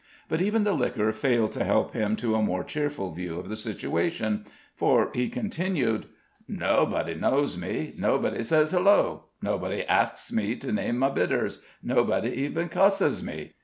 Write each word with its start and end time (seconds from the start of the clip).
But 0.27 0.41
even 0.41 0.63
the 0.63 0.73
liquor 0.73 1.13
failed 1.13 1.51
to 1.51 1.63
help 1.63 1.93
him 1.93 2.15
to 2.15 2.33
a 2.33 2.41
more 2.41 2.63
cheerful 2.63 3.11
view 3.11 3.37
of 3.37 3.49
the 3.49 3.55
situation, 3.55 4.45
for 4.73 5.11
he 5.13 5.29
continued: 5.29 6.07
"Nobody 6.47 7.13
knows 7.13 7.55
me 7.55 7.93
nobody 7.95 8.41
sez, 8.41 8.71
'Hello!' 8.71 9.25
nobody 9.43 9.83
axes 9.83 10.35
me 10.35 10.55
to 10.55 10.71
name 10.71 10.97
my 10.97 11.09
bitters 11.11 11.61
nobody 11.83 12.29
even 12.31 12.67
cusses 12.67 13.21
me. 13.21 13.53